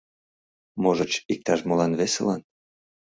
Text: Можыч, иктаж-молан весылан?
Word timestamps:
Можыч, 0.81 1.11
иктаж-молан 1.33 1.91
весылан? 1.99 2.41